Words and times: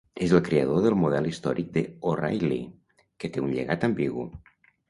És 0.27 0.31
el 0.37 0.41
creador 0.45 0.79
del 0.85 0.95
model 1.01 1.27
històric 1.33 1.69
d'O'Rahilly, 1.77 2.59
que 3.21 3.33
té 3.37 3.47
un 3.47 3.55
llegat 3.59 3.91
ambigu. 3.91 4.27